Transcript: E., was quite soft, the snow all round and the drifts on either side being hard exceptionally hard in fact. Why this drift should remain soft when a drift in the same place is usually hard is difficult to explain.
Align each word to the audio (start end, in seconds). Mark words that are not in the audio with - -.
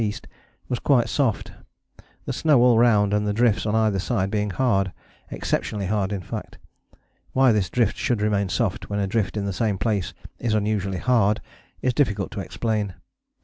E., 0.03 0.15
was 0.67 0.79
quite 0.79 1.07
soft, 1.07 1.51
the 2.25 2.33
snow 2.33 2.63
all 2.63 2.79
round 2.79 3.13
and 3.13 3.27
the 3.27 3.33
drifts 3.33 3.67
on 3.67 3.75
either 3.75 3.99
side 3.99 4.31
being 4.31 4.49
hard 4.49 4.91
exceptionally 5.29 5.85
hard 5.85 6.11
in 6.11 6.21
fact. 6.21 6.57
Why 7.33 7.51
this 7.51 7.69
drift 7.69 7.97
should 7.97 8.19
remain 8.23 8.49
soft 8.49 8.89
when 8.89 8.97
a 8.97 9.05
drift 9.05 9.37
in 9.37 9.45
the 9.45 9.53
same 9.53 9.77
place 9.77 10.15
is 10.39 10.55
usually 10.55 10.97
hard 10.97 11.39
is 11.83 11.93
difficult 11.93 12.31
to 12.31 12.39
explain. 12.39 12.95